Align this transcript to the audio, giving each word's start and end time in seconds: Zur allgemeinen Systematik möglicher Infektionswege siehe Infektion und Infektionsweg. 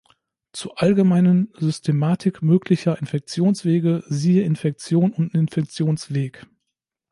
Zur 0.51 0.81
allgemeinen 0.81 1.53
Systematik 1.59 2.41
möglicher 2.41 2.97
Infektionswege 2.97 4.03
siehe 4.07 4.41
Infektion 4.41 5.11
und 5.13 5.31
Infektionsweg. 5.35 6.47